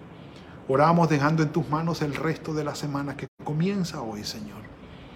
Oramos 0.69 1.09
dejando 1.09 1.43
en 1.43 1.51
tus 1.51 1.69
manos 1.69 2.03
el 2.03 2.15
resto 2.15 2.53
de 2.53 2.65
la 2.65 2.75
semana 2.75 3.17
que 3.17 3.27
comienza 3.43 4.03
hoy, 4.03 4.25
Señor. 4.25 4.63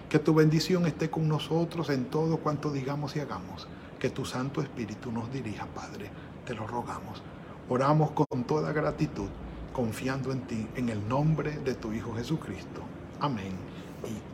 Que 0.09 0.19
tu 0.19 0.33
bendición 0.33 0.87
esté 0.87 1.09
con 1.09 1.27
nosotros 1.27 1.89
en 1.89 2.05
todo 2.05 2.37
cuanto 2.37 2.71
digamos 2.71 3.15
y 3.15 3.19
hagamos. 3.19 3.67
Que 3.99 4.09
tu 4.09 4.25
Santo 4.25 4.61
Espíritu 4.61 5.11
nos 5.11 5.31
dirija, 5.31 5.67
Padre. 5.67 6.09
Te 6.45 6.55
lo 6.55 6.65
rogamos. 6.65 7.21
Oramos 7.67 8.11
con 8.11 8.43
toda 8.45 8.71
gratitud, 8.71 9.29
confiando 9.71 10.31
en 10.31 10.41
ti, 10.41 10.67
en 10.75 10.89
el 10.89 11.07
nombre 11.07 11.59
de 11.59 11.75
tu 11.75 11.93
Hijo 11.93 12.15
Jesucristo. 12.15 12.81
Amén 13.19 13.78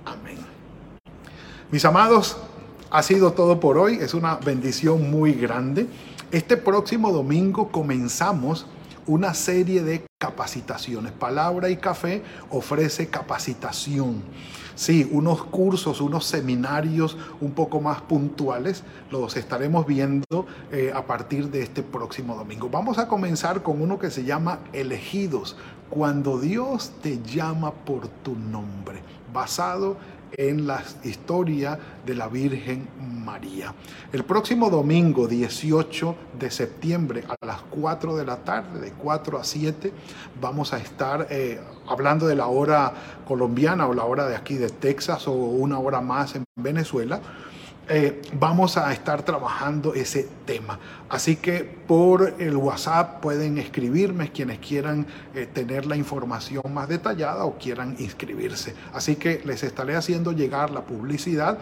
amén. 0.05 0.37
Mis 1.71 1.85
amados, 1.85 2.37
ha 2.89 3.03
sido 3.03 3.33
todo 3.33 3.59
por 3.59 3.77
hoy. 3.77 3.95
Es 3.95 4.13
una 4.13 4.35
bendición 4.35 5.09
muy 5.09 5.33
grande. 5.33 5.87
Este 6.31 6.57
próximo 6.57 7.11
domingo 7.11 7.71
comenzamos 7.71 8.65
una 9.07 9.33
serie 9.33 9.83
de 9.83 10.03
capacitaciones. 10.17 11.11
Palabra 11.11 11.69
y 11.69 11.77
Café 11.77 12.23
ofrece 12.49 13.07
capacitación. 13.07 14.23
Sí, 14.75 15.07
unos 15.11 15.43
cursos, 15.45 16.01
unos 16.01 16.25
seminarios 16.25 17.17
un 17.39 17.51
poco 17.51 17.79
más 17.79 18.01
puntuales 18.01 18.83
los 19.09 19.37
estaremos 19.37 19.85
viendo 19.85 20.45
eh, 20.69 20.91
a 20.93 21.05
partir 21.05 21.49
de 21.49 21.61
este 21.61 21.81
próximo 21.81 22.35
domingo. 22.35 22.69
Vamos 22.69 22.97
a 22.97 23.07
comenzar 23.07 23.63
con 23.63 23.81
uno 23.81 23.97
que 23.97 24.11
se 24.11 24.25
llama 24.25 24.59
Elegidos, 24.73 25.55
cuando 25.89 26.39
Dios 26.39 26.91
te 27.01 27.21
llama 27.23 27.71
por 27.71 28.09
tu 28.09 28.35
nombre, 28.35 29.01
basado 29.35 29.97
en 30.31 30.65
la 30.65 30.81
historia 31.03 31.77
de 32.05 32.15
la 32.15 32.27
Virgen 32.27 32.87
María. 33.23 33.73
El 34.11 34.23
próximo 34.23 34.69
domingo 34.69 35.27
18 35.27 36.15
de 36.39 36.49
septiembre 36.49 37.23
a 37.27 37.45
las 37.45 37.61
4 37.69 38.15
de 38.15 38.25
la 38.25 38.37
tarde, 38.37 38.79
de 38.79 38.91
4 38.91 39.37
a 39.37 39.43
7, 39.43 39.91
vamos 40.41 40.73
a 40.73 40.77
estar 40.77 41.27
eh, 41.29 41.59
hablando 41.87 42.27
de 42.27 42.35
la 42.35 42.47
hora 42.47 42.93
colombiana 43.27 43.87
o 43.87 43.93
la 43.93 44.05
hora 44.05 44.25
de 44.27 44.35
aquí 44.35 44.55
de 44.55 44.69
Texas 44.69 45.27
o 45.27 45.33
una 45.33 45.79
hora 45.79 46.01
más 46.01 46.35
en 46.35 46.43
Venezuela 46.55 47.21
eh, 47.87 48.19
vamos 48.33 48.77
a 48.77 48.91
estar 48.91 49.21
trabajando 49.21 49.93
ese 49.93 50.27
tema. 50.45 50.79
Así 51.07 51.35
que 51.35 51.63
por 51.63 52.33
el 52.39 52.57
WhatsApp 52.57 53.21
pueden 53.21 53.59
escribirme 53.59 54.31
quienes 54.31 54.57
quieran 54.57 55.05
eh, 55.35 55.45
tener 55.45 55.85
la 55.85 55.95
información 55.95 56.63
más 56.73 56.89
detallada 56.89 57.45
o 57.45 57.57
quieran 57.59 57.95
inscribirse. 57.99 58.73
Así 58.91 59.15
que 59.15 59.41
les 59.45 59.63
estaré 59.63 59.95
haciendo 59.95 60.31
llegar 60.31 60.71
la 60.71 60.81
publicidad 60.81 61.59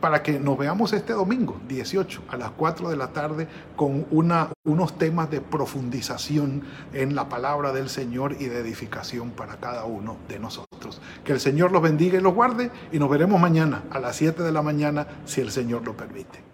para 0.00 0.22
que 0.22 0.38
nos 0.38 0.56
veamos 0.56 0.92
este 0.92 1.12
domingo 1.12 1.60
18 1.66 2.22
a 2.28 2.36
las 2.36 2.50
4 2.50 2.90
de 2.90 2.96
la 2.96 3.08
tarde 3.08 3.48
con 3.74 4.06
una, 4.10 4.50
unos 4.64 4.96
temas 4.96 5.28
de 5.30 5.40
profundización 5.40 6.62
en 6.92 7.16
la 7.16 7.28
palabra 7.28 7.72
del 7.72 7.88
Señor 7.88 8.36
y 8.38 8.44
de 8.44 8.60
edificación 8.60 9.30
para 9.30 9.56
cada 9.56 9.86
uno 9.86 10.18
de 10.28 10.38
nosotros. 10.38 11.00
Que 11.24 11.32
el 11.32 11.40
Señor 11.40 11.72
los 11.72 11.82
bendiga 11.82 12.18
y 12.18 12.20
los 12.20 12.34
guarde 12.34 12.70
y 12.92 12.98
nos 12.98 13.10
veremos 13.10 13.40
mañana 13.40 13.82
a 13.90 13.98
las 13.98 14.16
7 14.16 14.42
de 14.42 14.52
la 14.52 14.62
mañana 14.62 15.06
si 15.24 15.40
el 15.40 15.50
Señor 15.50 15.84
lo 15.84 15.96
permite. 15.96 16.53